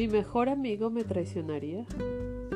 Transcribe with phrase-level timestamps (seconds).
[0.00, 1.84] ¿Mi mejor amigo me traicionaría?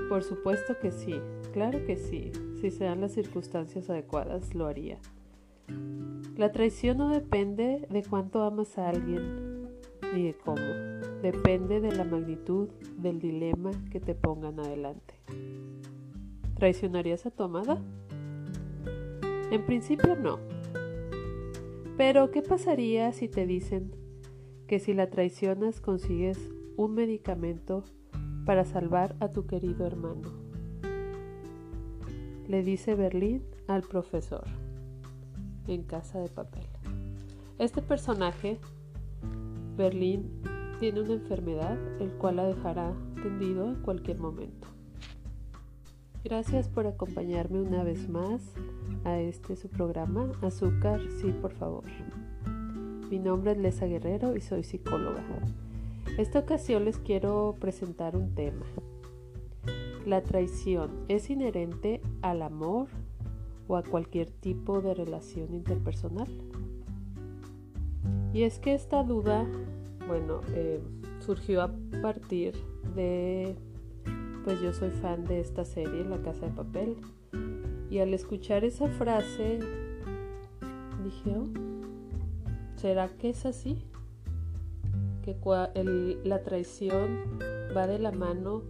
[0.08, 1.12] Por supuesto que sí,
[1.52, 2.32] claro que sí.
[2.58, 4.96] Si se dan las circunstancias adecuadas, lo haría.
[6.38, 9.68] La traición no depende de cuánto amas a alguien
[10.14, 10.62] ni de cómo.
[11.20, 15.20] Depende de la magnitud del dilema que te pongan adelante.
[16.54, 17.78] ¿Traicionarías a tu amada?
[19.50, 20.38] En principio no.
[21.98, 23.94] Pero ¿qué pasaría si te dicen
[24.66, 26.38] que si la traicionas consigues
[26.76, 27.84] un medicamento
[28.44, 30.28] para salvar a tu querido hermano?
[32.48, 34.44] Le dice Berlín al profesor
[35.66, 36.66] en Casa de Papel.
[37.58, 38.58] Este personaje,
[39.76, 40.42] Berlín,
[40.80, 44.68] tiene una enfermedad el cual la dejará tendido en cualquier momento.
[46.24, 48.42] Gracias por acompañarme una vez más
[49.04, 51.84] a este su programa Azúcar, sí, por favor.
[53.10, 55.22] Mi nombre es Lesa Guerrero y soy psicóloga.
[56.16, 58.64] Esta ocasión les quiero presentar un tema.
[60.06, 62.86] La traición es inherente al amor
[63.66, 66.28] o a cualquier tipo de relación interpersonal.
[68.32, 69.44] Y es que esta duda,
[70.06, 70.80] bueno, eh,
[71.18, 72.54] surgió a partir
[72.94, 73.56] de,
[74.44, 76.96] pues yo soy fan de esta serie, La Casa de Papel,
[77.90, 79.58] y al escuchar esa frase
[81.02, 81.48] dije, oh,
[82.76, 83.84] ¿será que es así?
[85.24, 85.34] Que
[86.24, 87.38] la traición
[87.74, 88.64] va de la mano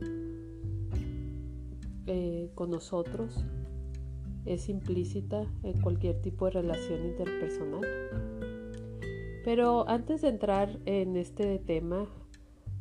[2.07, 3.45] eh, con nosotros
[4.45, 7.83] es implícita en cualquier tipo de relación interpersonal.
[9.45, 12.07] Pero antes de entrar en este tema,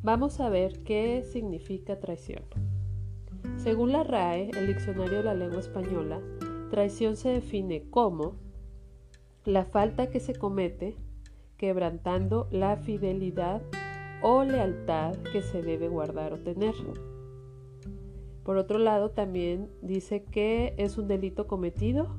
[0.02, 2.44] vamos a ver qué significa traición.
[3.56, 6.20] Según la RAE, el diccionario de la lengua española,
[6.70, 8.36] traición se define como
[9.44, 10.96] la falta que se comete
[11.64, 13.62] quebrantando la fidelidad
[14.20, 16.74] o lealtad que se debe guardar o tener.
[18.42, 22.18] Por otro lado, también dice que es un delito cometido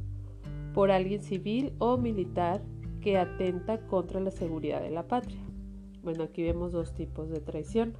[0.73, 2.63] por alguien civil o militar
[3.01, 5.45] que atenta contra la seguridad de la patria.
[6.01, 7.93] Bueno, aquí vemos dos tipos de traición.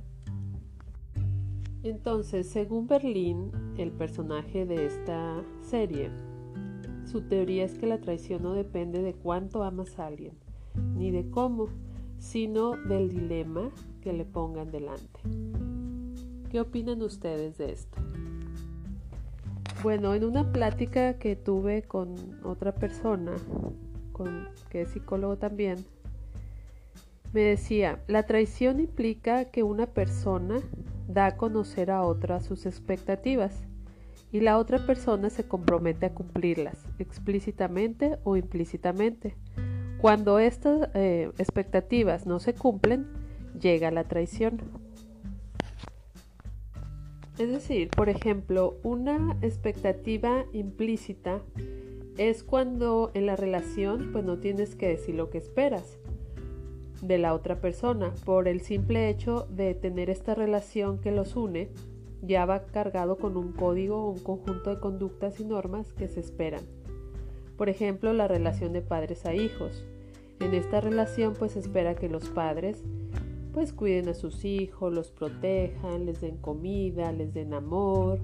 [1.84, 6.10] Entonces, según Berlín, el personaje de esta serie,
[7.04, 10.34] su teoría es que la traición no depende de cuánto amas a alguien,
[10.96, 11.68] ni de cómo,
[12.18, 13.70] sino del dilema
[14.02, 15.20] que le pongan delante.
[16.50, 17.98] ¿Qué opinan ustedes de esto?
[19.84, 23.34] Bueno, en una plática que tuve con otra persona,
[24.70, 25.86] que es psicólogo también,
[27.34, 30.62] me decía, la traición implica que una persona
[31.08, 33.64] da a conocer a otra sus expectativas
[34.32, 39.36] y la otra persona se compromete a cumplirlas, explícitamente o implícitamente.
[40.00, 43.08] Cuando estas eh, expectativas no se cumplen,
[43.60, 44.62] llega la traición.
[47.38, 51.42] Es decir, por ejemplo, una expectativa implícita
[52.18, 55.98] es cuando en la relación pues no tienes que decir lo que esperas
[57.02, 61.70] de la otra persona por el simple hecho de tener esta relación que los une
[62.22, 66.22] ya va cargado con un código o un conjunto de conductas y normas que se
[66.22, 66.64] esperan.
[67.58, 69.86] Por ejemplo, la relación de padres a hijos.
[70.40, 72.84] En esta relación pues se espera que los padres
[73.54, 78.20] pues cuiden a sus hijos, los protejan, les den comida, les den amor.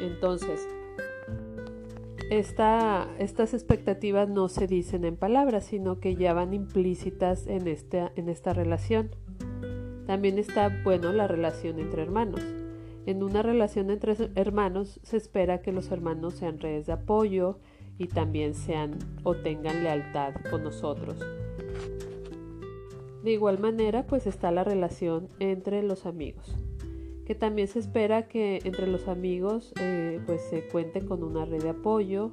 [0.00, 0.66] Entonces,
[2.30, 8.52] estas expectativas no se dicen en palabras, sino que ya van implícitas en, en esta
[8.52, 9.10] relación.
[10.06, 12.42] También está, bueno, la relación entre hermanos.
[13.06, 17.58] En una relación entre hermanos se espera que los hermanos sean redes de apoyo
[18.00, 21.18] y también sean o tengan lealtad con nosotros.
[23.22, 26.56] De igual manera, pues está la relación entre los amigos,
[27.26, 31.62] que también se espera que entre los amigos eh, pues se cuente con una red
[31.62, 32.32] de apoyo,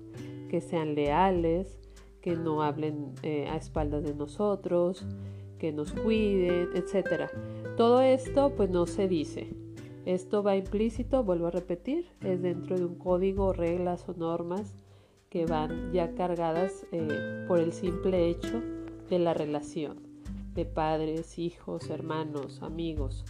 [0.50, 1.78] que sean leales,
[2.22, 5.06] que no hablen eh, a espaldas de nosotros,
[5.60, 7.30] que nos cuiden, etc.
[7.76, 9.50] Todo esto pues no se dice.
[10.06, 14.74] Esto va implícito, vuelvo a repetir, es dentro de un código, reglas o normas
[15.30, 18.62] que van ya cargadas eh, por el simple hecho
[19.10, 20.08] de la relación
[20.58, 23.26] de padres, hijos, hermanos, amigos.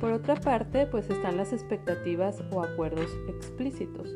[0.00, 4.08] Por otra parte, pues están las expectativas o acuerdos explícitos,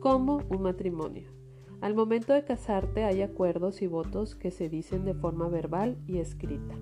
[0.00, 1.28] como un matrimonio.
[1.80, 6.18] Al momento de casarte hay acuerdos y votos que se dicen de forma verbal y
[6.18, 6.74] escrita.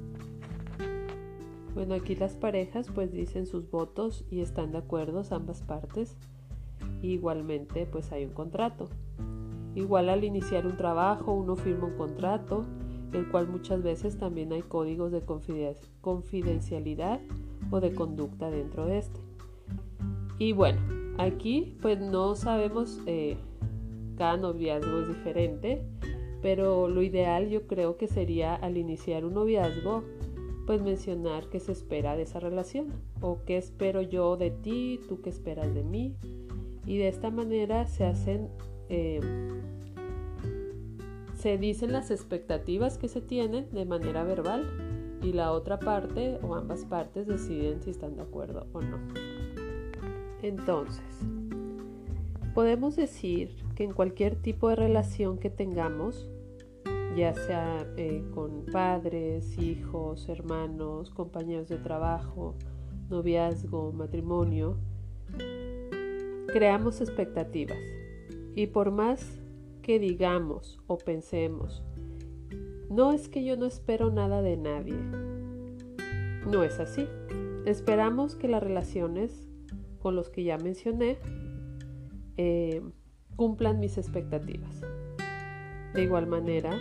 [1.75, 6.17] Bueno, aquí las parejas pues dicen sus votos y están de acuerdo ambas partes.
[7.03, 8.89] Igualmente pues hay un contrato.
[9.75, 12.65] Igual al iniciar un trabajo uno firma un contrato
[13.13, 15.23] el cual muchas veces también hay códigos de
[16.01, 17.21] confidencialidad
[17.71, 19.21] o de conducta dentro de este.
[20.39, 20.81] Y bueno,
[21.19, 23.37] aquí pues no sabemos, eh,
[24.17, 25.83] cada noviazgo es diferente,
[26.41, 30.05] pero lo ideal yo creo que sería al iniciar un noviazgo,
[30.67, 32.89] pues mencionar qué se espera de esa relación
[33.21, 36.15] o qué espero yo de ti, tú qué esperas de mí.
[36.87, 38.49] Y de esta manera se hacen,
[38.89, 39.21] eh,
[41.35, 46.55] se dicen las expectativas que se tienen de manera verbal y la otra parte o
[46.55, 48.99] ambas partes deciden si están de acuerdo o no.
[50.43, 51.05] Entonces,
[52.55, 56.29] podemos decir que en cualquier tipo de relación que tengamos,
[57.17, 62.55] ya sea eh, con padres, hijos, hermanos, compañeros de trabajo,
[63.11, 64.77] noviazgo, matrimonio,
[66.53, 67.79] creamos expectativas.
[68.55, 69.41] Y por más
[69.83, 71.83] que digamos o pensemos,
[72.91, 74.97] no es que yo no espero nada de nadie.
[76.51, 77.07] No es así.
[77.65, 79.49] Esperamos que las relaciones
[80.01, 81.19] con los que ya mencioné
[82.37, 82.83] eh,
[83.37, 84.81] cumplan mis expectativas.
[85.95, 86.79] De igual manera,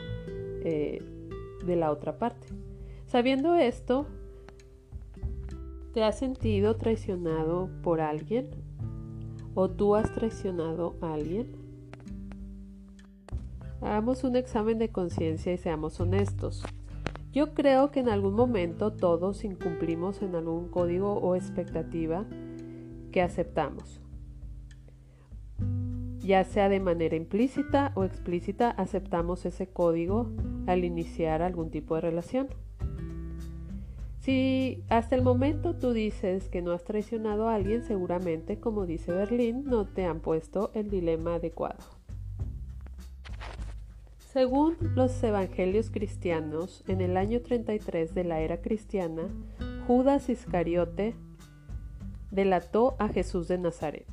[0.63, 1.03] eh,
[1.65, 2.47] de la otra parte.
[3.05, 4.07] Sabiendo esto,
[5.93, 8.49] ¿te has sentido traicionado por alguien?
[9.55, 11.47] ¿O tú has traicionado a alguien?
[13.81, 16.63] Hagamos un examen de conciencia y seamos honestos.
[17.31, 22.25] Yo creo que en algún momento todos incumplimos en algún código o expectativa
[23.11, 24.01] que aceptamos.
[26.19, 30.31] Ya sea de manera implícita o explícita, aceptamos ese código
[30.67, 32.49] al iniciar algún tipo de relación.
[34.19, 39.13] Si hasta el momento tú dices que no has traicionado a alguien, seguramente, como dice
[39.13, 41.79] Berlín, no te han puesto el dilema adecuado.
[44.31, 49.23] Según los evangelios cristianos, en el año 33 de la era cristiana,
[49.87, 51.15] Judas Iscariote
[52.29, 54.05] delató a Jesús de Nazaret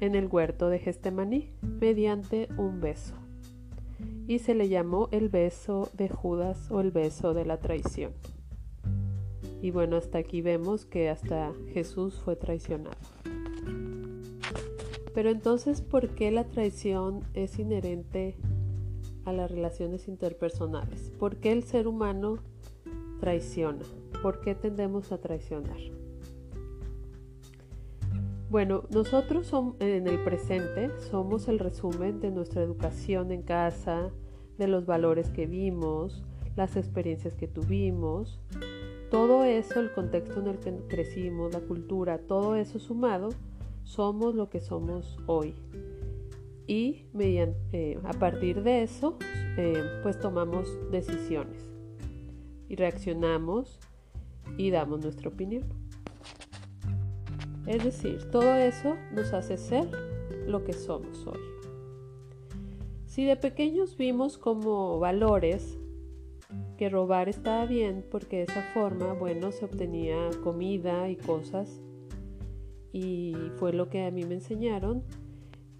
[0.00, 3.14] en el huerto de Gestemaní mediante un beso,
[4.26, 8.12] y se le llamó el beso de Judas o el beso de la traición.
[9.62, 12.96] Y bueno, hasta aquí vemos que hasta Jesús fue traicionado.
[15.14, 18.36] Pero entonces, ¿por qué la traición es inherente
[19.24, 21.12] a las relaciones interpersonales.
[21.18, 22.38] ¿Por qué el ser humano
[23.20, 23.84] traiciona?
[24.22, 25.78] ¿Por qué tendemos a traicionar?
[28.50, 29.50] Bueno, nosotros
[29.80, 34.10] en el presente somos el resumen de nuestra educación en casa,
[34.58, 36.22] de los valores que vimos,
[36.54, 38.40] las experiencias que tuvimos,
[39.12, 43.28] todo eso, el contexto en el que crecimos, la cultura, todo eso sumado,
[43.84, 45.54] somos lo que somos hoy
[46.66, 49.18] y eh, a partir de eso
[49.58, 51.68] eh, pues tomamos decisiones
[52.70, 53.78] y reaccionamos
[54.56, 55.64] y damos nuestra opinión.
[57.66, 59.90] Es decir, todo eso nos hace ser
[60.46, 61.40] lo que somos hoy.
[63.04, 65.76] Si de pequeños vimos como valores
[66.82, 71.80] que robar estaba bien porque de esa forma, bueno, se obtenía comida y cosas.
[72.92, 75.04] Y fue lo que a mí me enseñaron,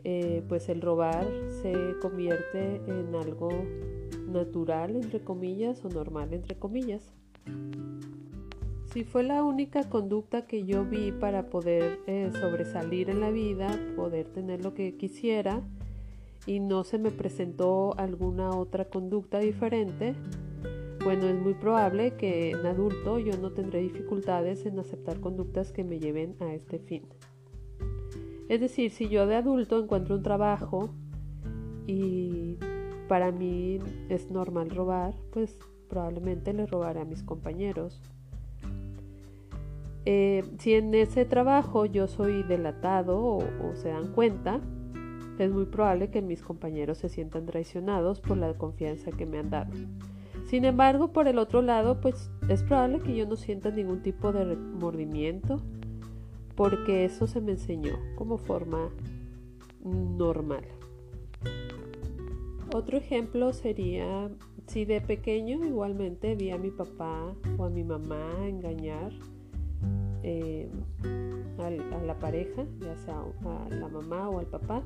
[0.05, 1.27] eh, pues el robar
[1.61, 3.49] se convierte en algo
[4.29, 7.13] natural, entre comillas, o normal, entre comillas.
[8.93, 13.77] Si fue la única conducta que yo vi para poder eh, sobresalir en la vida,
[13.97, 15.65] poder tener lo que quisiera,
[16.47, 20.15] y no se me presentó alguna otra conducta diferente,
[21.05, 25.82] bueno, es muy probable que en adulto yo no tendré dificultades en aceptar conductas que
[25.82, 27.03] me lleven a este fin.
[28.49, 30.91] Es decir, si yo de adulto encuentro un trabajo
[31.87, 32.59] y
[33.09, 33.79] para mí
[34.09, 38.01] es normal robar, pues probablemente le robaré a mis compañeros.
[40.05, 44.61] Eh, si en ese trabajo yo soy delatado o, o se dan cuenta,
[45.39, 49.51] es muy probable que mis compañeros se sientan traicionados por la confianza que me han
[49.51, 49.73] dado.
[50.53, 54.32] Sin embargo, por el otro lado, pues es probable que yo no sienta ningún tipo
[54.32, 55.63] de remordimiento
[56.56, 58.91] porque eso se me enseñó como forma
[59.82, 60.63] normal.
[62.75, 64.29] Otro ejemplo sería
[64.67, 69.11] si de pequeño igualmente vi a mi papá o a mi mamá engañar
[70.23, 70.69] eh,
[71.61, 71.71] a,
[72.05, 74.82] la pareja, ya sea a la mamá o al papá,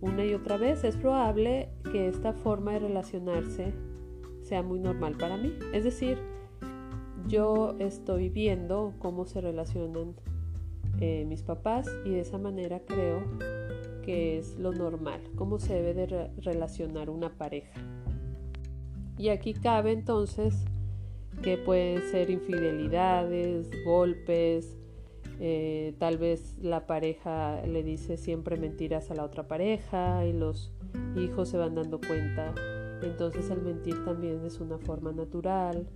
[0.00, 3.72] una y otra vez, es probable que esta forma de relacionarse
[4.44, 5.52] sea muy normal para mí.
[5.72, 6.18] Es decir,
[7.26, 10.14] yo estoy viendo cómo se relacionan
[11.00, 13.22] eh, mis papás y de esa manera creo
[14.04, 17.80] que es lo normal, cómo se debe de relacionar una pareja.
[19.16, 20.64] Y aquí cabe entonces
[21.42, 24.76] que pueden ser infidelidades, golpes,
[25.40, 30.72] eh, tal vez la pareja le dice siempre mentiras a la otra pareja y los
[31.16, 32.54] hijos se van dando cuenta.
[33.02, 35.86] Entonces el mentir también es una forma natural,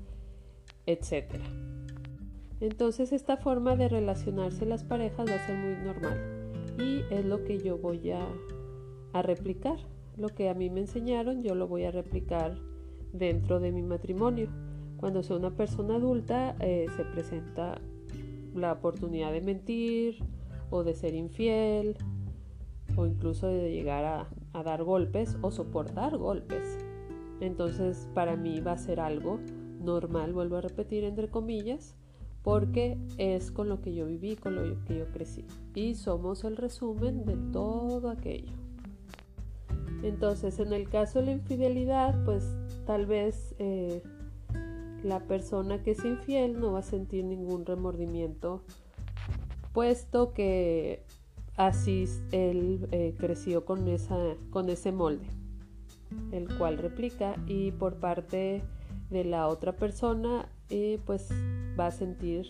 [0.87, 1.41] etc.
[2.61, 6.39] Entonces esta forma de relacionarse las parejas va a ser muy normal
[6.79, 8.27] y es lo que yo voy a,
[9.23, 9.79] replicar.
[10.17, 12.57] Lo que a mí me enseñaron yo lo voy a replicar
[13.13, 14.49] dentro de mi matrimonio.
[14.97, 17.81] Cuando soy una persona adulta eh, se presenta
[18.55, 20.19] la oportunidad de mentir
[20.71, 21.97] o de ser infiel
[22.97, 26.88] o incluso de llegar a dar golpes o soportar golpes.
[27.41, 29.39] Entonces para mí va a ser algo
[29.81, 31.97] normal, vuelvo a repetir entre comillas,
[32.43, 35.45] porque es con lo que yo viví, con lo que yo crecí.
[35.75, 38.53] Y somos el resumen de todo aquello.
[40.03, 44.03] Entonces, en el caso de la infidelidad, pues tal vez eh,
[45.03, 48.63] la persona que es infiel no va a sentir ningún remordimiento,
[49.73, 51.03] puesto que
[51.57, 54.17] así él eh, creció con, esa,
[54.51, 55.27] con ese molde,
[56.33, 58.63] el cual replica y por parte
[59.11, 61.29] de la otra persona, eh, pues
[61.79, 62.47] va a sentir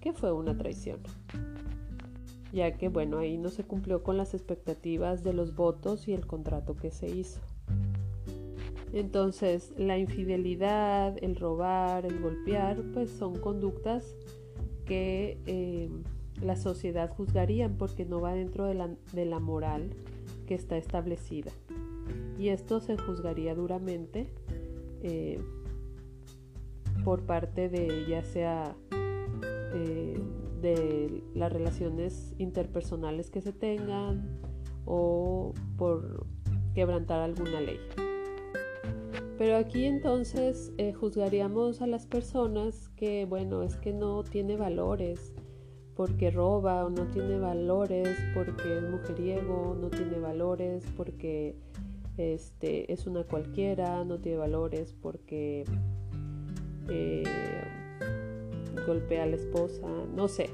[0.00, 1.00] que fue una traición
[2.56, 6.26] ya que bueno, ahí no se cumplió con las expectativas de los votos y el
[6.26, 7.40] contrato que se hizo.
[8.94, 14.16] Entonces, la infidelidad, el robar, el golpear, pues son conductas
[14.86, 15.90] que eh,
[16.40, 19.90] la sociedad juzgarían porque no va dentro de la, de la moral
[20.46, 21.50] que está establecida.
[22.38, 24.30] Y esto se juzgaría duramente
[25.02, 25.40] eh,
[27.04, 28.76] por parte de ya sea
[29.74, 30.20] eh,
[30.60, 34.40] de las relaciones interpersonales que se tengan
[34.84, 36.26] o por
[36.74, 37.78] quebrantar alguna ley.
[39.38, 45.34] Pero aquí entonces eh, juzgaríamos a las personas que, bueno, es que no tiene valores
[45.94, 51.56] porque roba o no tiene valores porque es mujeriego, no tiene valores porque
[52.16, 55.64] este, es una cualquiera, no tiene valores porque
[56.88, 57.24] eh,
[58.86, 60.50] golpea a la esposa, no sé.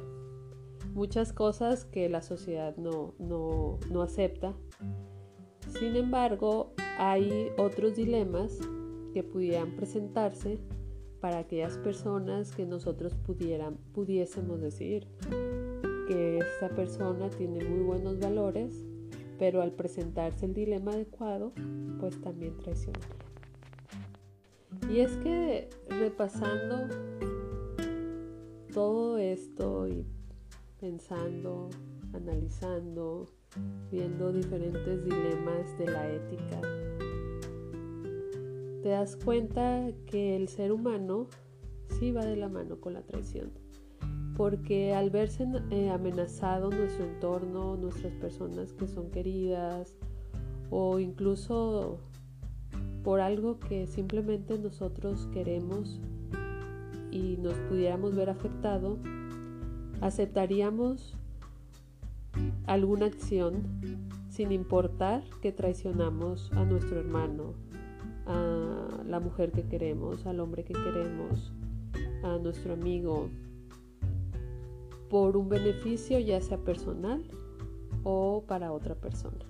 [0.95, 4.55] Muchas cosas que la sociedad no, no, no acepta.
[5.69, 8.59] Sin embargo, hay otros dilemas
[9.15, 10.59] que pudieran presentarse
[11.21, 15.07] para aquellas personas que nosotros pudieran, pudiésemos decir
[16.09, 18.85] que esta persona tiene muy buenos valores,
[19.43, 21.53] pero al presentarse el dilema adecuado,
[21.99, 23.09] pues también traicionaría.
[24.89, 26.87] Y es que repasando
[28.73, 30.07] todo esto y
[30.79, 31.71] pensando,
[32.13, 33.27] analizando,
[33.91, 36.61] viendo diferentes dilemas de la ética,
[38.81, 41.27] te das cuenta que el ser humano
[41.99, 43.62] sí va de la mano con la traición.
[44.43, 49.95] Porque al verse eh, amenazado nuestro entorno, nuestras personas que son queridas,
[50.69, 52.01] o incluso
[53.05, 56.01] por algo que simplemente nosotros queremos
[57.13, 58.99] y nos pudiéramos ver afectado,
[60.01, 61.15] aceptaríamos
[62.67, 63.63] alguna acción
[64.29, 67.55] sin importar que traicionamos a nuestro hermano,
[68.27, 71.53] a la mujer que queremos, al hombre que queremos,
[72.25, 73.31] a nuestro amigo,
[75.13, 77.23] por un beneficio ya sea personal
[78.03, 79.45] o para otra persona.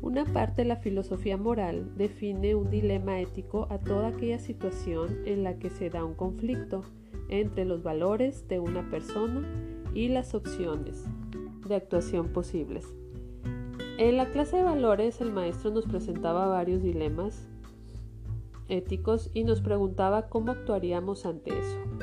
[0.00, 5.44] Una parte de la filosofía moral define un dilema ético a toda aquella situación en
[5.44, 6.80] la que se da un conflicto
[7.28, 9.46] entre los valores de una persona
[9.92, 11.04] y las opciones
[11.68, 12.86] de actuación posibles.
[13.98, 17.50] En la clase de valores el maestro nos presentaba varios dilemas
[18.70, 21.93] éticos y nos preguntaba cómo actuaríamos ante eso.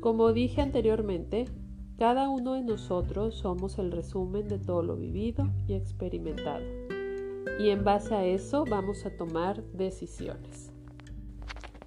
[0.00, 1.46] Como dije anteriormente,
[1.98, 6.64] cada uno de nosotros somos el resumen de todo lo vivido y experimentado.
[7.58, 10.72] Y en base a eso vamos a tomar decisiones.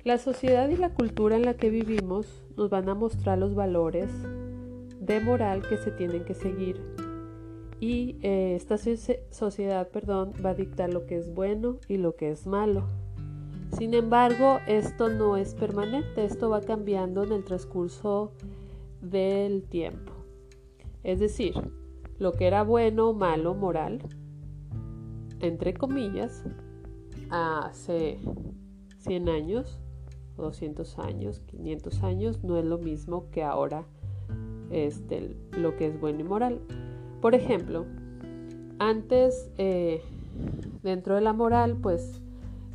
[0.03, 2.27] La sociedad y la cultura en la que vivimos
[2.57, 4.11] nos van a mostrar los valores
[4.99, 6.81] de moral que se tienen que seguir.
[7.79, 12.31] Y eh, esta sociedad perdón, va a dictar lo que es bueno y lo que
[12.31, 12.89] es malo.
[13.77, 18.33] Sin embargo, esto no es permanente, esto va cambiando en el transcurso
[19.01, 20.11] del tiempo.
[21.03, 21.53] Es decir,
[22.19, 23.99] lo que era bueno, malo, moral,
[25.39, 26.43] entre comillas,
[27.29, 28.19] hace
[28.99, 29.79] 100 años,
[30.37, 33.85] 200 años, 500 años, no es lo mismo que ahora
[34.69, 36.59] este, lo que es bueno y moral.
[37.21, 37.85] Por ejemplo,
[38.79, 40.01] antes, eh,
[40.83, 42.20] dentro de la moral, pues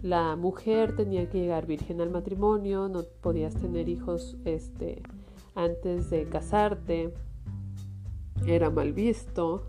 [0.02, 5.02] la mujer tenía que llegar virgen al matrimonio, no podías tener hijos este,
[5.54, 7.12] antes de casarte,
[8.46, 9.62] era mal visto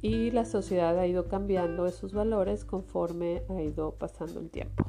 [0.00, 4.84] y la sociedad ha ido cambiando esos valores conforme ha ido pasando el tiempo.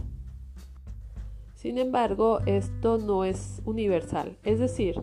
[1.56, 5.02] Sin embargo, esto no es universal, es decir,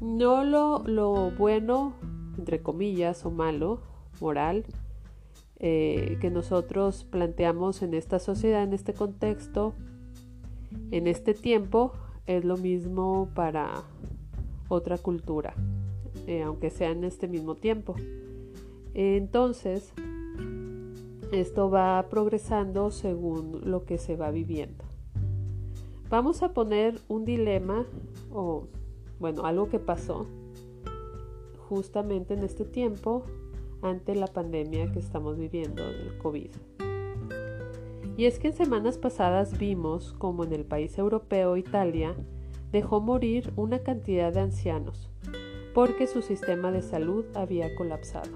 [0.00, 1.94] no lo, lo bueno,
[2.36, 3.80] entre comillas, o malo,
[4.20, 4.64] moral,
[5.66, 9.72] eh, que nosotros planteamos en esta sociedad, en este contexto,
[10.90, 11.94] en este tiempo,
[12.26, 13.82] es lo mismo para
[14.68, 15.54] otra cultura,
[16.26, 17.94] eh, aunque sea en este mismo tiempo.
[18.92, 19.94] Entonces,
[21.32, 24.84] esto va progresando según lo que se va viviendo.
[26.10, 27.86] Vamos a poner un dilema
[28.30, 28.64] o,
[29.18, 30.26] bueno, algo que pasó
[31.70, 33.24] justamente en este tiempo
[33.84, 36.50] ante la pandemia que estamos viviendo del COVID.
[38.16, 42.14] Y es que en semanas pasadas vimos como en el país europeo Italia
[42.72, 45.10] dejó morir una cantidad de ancianos
[45.74, 48.30] porque su sistema de salud había colapsado.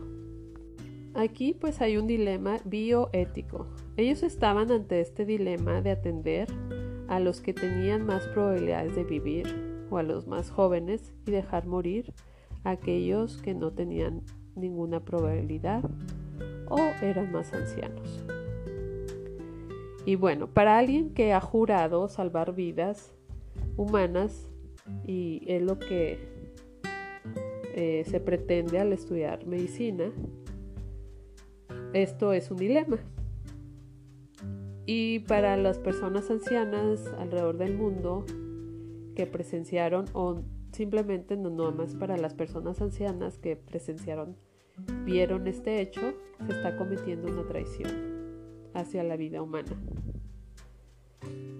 [1.14, 3.66] Aquí pues hay un dilema bioético.
[3.96, 6.48] Ellos estaban ante este dilema de atender
[7.08, 11.66] a los que tenían más probabilidades de vivir o a los más jóvenes y dejar
[11.66, 12.12] morir
[12.64, 14.22] a aquellos que no tenían
[14.58, 15.82] ninguna probabilidad
[16.68, 18.24] o eran más ancianos.
[20.04, 23.14] Y bueno, para alguien que ha jurado salvar vidas
[23.76, 24.48] humanas
[25.06, 26.18] y es lo que
[27.74, 30.10] eh, se pretende al estudiar medicina,
[31.92, 32.98] esto es un dilema.
[34.86, 38.24] Y para las personas ancianas alrededor del mundo
[39.14, 40.40] que presenciaron o
[40.72, 44.36] simplemente no, no más para las personas ancianas que presenciaron
[45.04, 46.00] vieron este hecho,
[46.46, 47.90] se está cometiendo una traición
[48.74, 49.76] hacia la vida humana.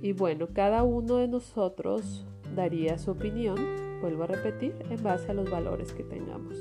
[0.02, 3.56] Y bueno, cada uno de nosotros daría su opinión,
[4.00, 6.56] vuelvo a repetir, en base a los valores que tengamos.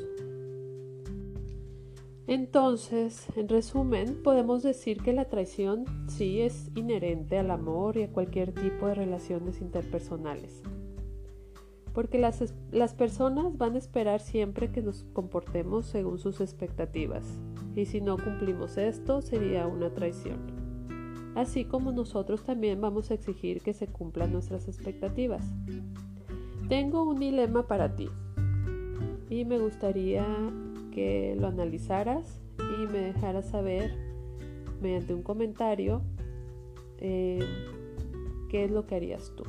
[2.25, 8.11] Entonces, en resumen, podemos decir que la traición sí es inherente al amor y a
[8.11, 10.61] cualquier tipo de relaciones interpersonales
[11.97, 17.25] porque las, las personas van a esperar siempre que nos comportemos según sus expectativas,
[17.75, 20.37] y si no cumplimos esto sería una traición.
[21.33, 25.43] Así como nosotros también vamos a exigir que se cumplan nuestras expectativas.
[26.69, 28.09] Tengo un dilema para ti
[29.31, 30.23] y me gustaría
[30.91, 33.97] que lo analizaras y me dejaras saber
[34.83, 36.03] mediante un comentario
[36.99, 37.39] eh,
[38.49, 39.45] qué es lo que harías tú.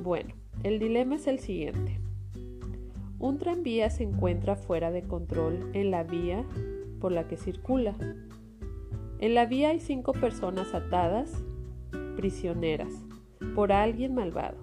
[0.00, 1.98] Bueno, el dilema es el siguiente.
[3.18, 6.44] Un tranvía se encuentra fuera de control en la vía
[7.00, 7.94] por la que circula.
[9.18, 11.44] En la vía hay cinco personas atadas,
[12.16, 12.92] prisioneras,
[13.54, 14.58] por alguien malvado.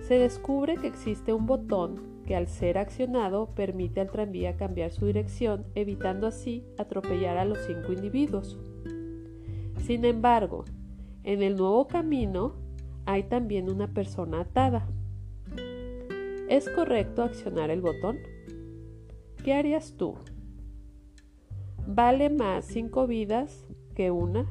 [0.00, 5.06] Se descubre que existe un botón que al ser accionado permite al tranvía cambiar su
[5.06, 8.58] dirección, evitando así atropellar a los cinco individuos.
[9.84, 10.64] Sin embargo,
[11.24, 12.54] en el nuevo camino
[13.08, 14.86] hay también una persona atada.
[16.50, 18.18] ¿Es correcto accionar el botón?
[19.42, 20.16] ¿Qué harías tú?
[21.86, 24.44] ¿Vale más cinco vidas que una?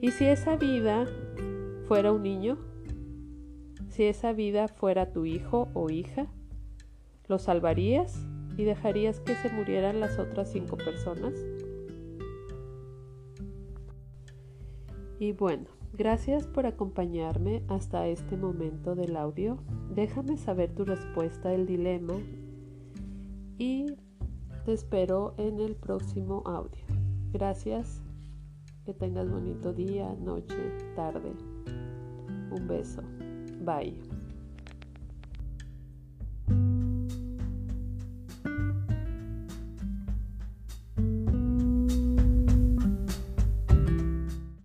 [0.00, 1.06] ¿Y si esa vida
[1.86, 2.58] fuera un niño?
[3.90, 6.26] Si esa vida fuera tu hijo o hija,
[7.28, 11.34] ¿lo salvarías y dejarías que se murieran las otras cinco personas?
[15.20, 19.58] Y bueno, Gracias por acompañarme hasta este momento del audio.
[19.94, 22.14] Déjame saber tu respuesta del dilema
[23.58, 23.86] y
[24.64, 26.84] te espero en el próximo audio.
[27.32, 28.02] Gracias.
[28.84, 30.56] Que tengas bonito día, noche,
[30.94, 31.32] tarde.
[32.50, 33.02] Un beso.
[33.64, 34.17] Bye.